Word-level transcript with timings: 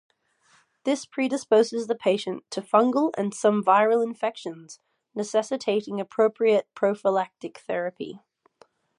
This 0.83 1.05
predisposes 1.05 1.85
the 1.85 1.93
patient 1.93 2.43
to 2.49 2.61
fungal 2.63 3.11
and 3.19 3.35
some 3.35 3.63
viral 3.63 4.03
infections 4.03 4.79
necessitating 5.13 6.01
appropriate 6.01 6.67
prophylactic 6.73 7.59
therapy. 7.59 8.19